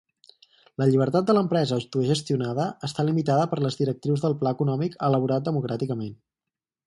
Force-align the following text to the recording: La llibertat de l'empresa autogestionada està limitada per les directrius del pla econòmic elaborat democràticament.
La 0.81 0.85
llibertat 0.91 1.27
de 1.27 1.33
l'empresa 1.37 1.75
autogestionada 1.81 2.65
està 2.87 3.05
limitada 3.11 3.45
per 3.51 3.61
les 3.65 3.77
directrius 3.81 4.23
del 4.25 4.37
pla 4.41 4.57
econòmic 4.59 4.97
elaborat 5.09 5.45
democràticament. 5.51 6.17